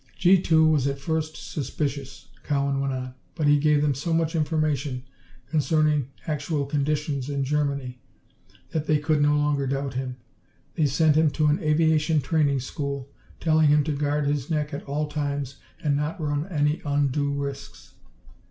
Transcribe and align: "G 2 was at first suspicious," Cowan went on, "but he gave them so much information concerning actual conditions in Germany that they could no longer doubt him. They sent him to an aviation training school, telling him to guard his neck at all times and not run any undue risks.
"G 0.17 0.41
2 0.41 0.65
was 0.67 0.87
at 0.87 0.97
first 0.97 1.37
suspicious," 1.37 2.25
Cowan 2.43 2.79
went 2.79 2.91
on, 2.91 3.13
"but 3.35 3.45
he 3.45 3.59
gave 3.59 3.83
them 3.83 3.93
so 3.93 4.11
much 4.13 4.35
information 4.35 5.03
concerning 5.51 6.07
actual 6.25 6.65
conditions 6.65 7.29
in 7.29 7.43
Germany 7.43 7.99
that 8.71 8.87
they 8.87 8.97
could 8.97 9.21
no 9.21 9.37
longer 9.37 9.67
doubt 9.67 9.93
him. 9.93 10.15
They 10.73 10.87
sent 10.87 11.15
him 11.15 11.29
to 11.29 11.45
an 11.45 11.59
aviation 11.59 12.19
training 12.19 12.61
school, 12.61 13.09
telling 13.39 13.67
him 13.67 13.83
to 13.83 13.91
guard 13.91 14.25
his 14.25 14.49
neck 14.49 14.73
at 14.73 14.81
all 14.85 15.05
times 15.07 15.57
and 15.83 15.95
not 15.95 16.19
run 16.19 16.47
any 16.47 16.81
undue 16.83 17.33
risks. 17.33 17.93